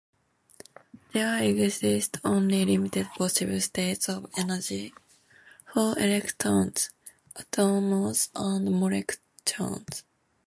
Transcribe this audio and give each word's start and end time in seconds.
There 1.13 1.43
exist 1.43 2.17
only 2.23 2.65
limited 2.65 3.07
possible 3.15 3.61
states 3.61 4.09
of 4.09 4.25
energy 4.35 4.95
for 5.71 5.95
electrons, 5.99 6.89
atoms 7.35 8.29
and 8.33 8.65
molecules. 8.71 10.03